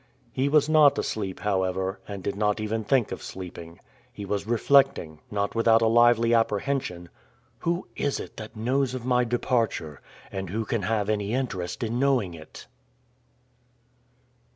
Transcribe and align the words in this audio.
He 0.31 0.49
was 0.49 0.67
not 0.67 0.97
asleep, 0.97 1.41
however, 1.41 1.99
and 2.07 2.23
did 2.23 2.35
not 2.35 2.59
even 2.59 2.83
think 2.83 3.11
of 3.11 3.21
sleeping. 3.21 3.79
He 4.11 4.25
was 4.25 4.47
reflecting, 4.47 5.19
not 5.29 5.53
without 5.53 5.83
a 5.83 5.87
lively 5.87 6.33
apprehension: 6.33 7.09
"Who 7.59 7.87
is 7.95 8.19
it 8.19 8.41
knows 8.55 8.95
of 8.95 9.05
my 9.05 9.23
departure, 9.25 10.01
and 10.31 10.49
who 10.49 10.65
can 10.65 10.81
have 10.81 11.07
any 11.07 11.35
interest 11.35 11.83
in 11.83 11.99
knowing 11.99 12.33
it?" 12.33 12.65